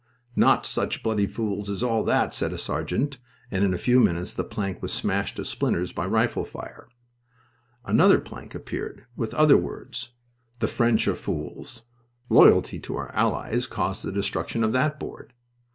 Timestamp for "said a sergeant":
2.33-3.19